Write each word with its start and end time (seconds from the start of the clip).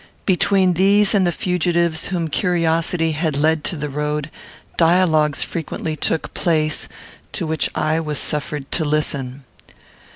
Between 0.25 0.73
these 0.73 1.13
and 1.13 1.27
the 1.27 1.31
fugitives 1.31 2.07
whom 2.07 2.27
curiosity 2.27 3.11
had 3.11 3.37
led 3.37 3.63
to 3.65 3.75
the 3.75 3.87
road, 3.87 4.31
dialogues 4.75 5.43
frequently 5.43 5.95
took 5.95 6.33
place, 6.33 6.89
to 7.33 7.45
which 7.45 7.69
I 7.75 7.99
was 7.99 8.17
suffered 8.17 8.71
to 8.71 8.83
listen. 8.83 9.43